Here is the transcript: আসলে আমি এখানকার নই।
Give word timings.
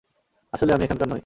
আসলে 0.53 0.71
আমি 0.73 0.83
এখানকার 0.83 1.07
নই। 1.07 1.19